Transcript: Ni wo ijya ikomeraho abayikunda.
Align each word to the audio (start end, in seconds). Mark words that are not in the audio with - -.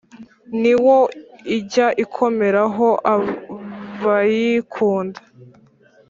Ni 0.61 0.73
wo 0.83 0.97
ijya 1.57 1.87
ikomeraho 2.03 2.87
abayikunda. 3.13 5.19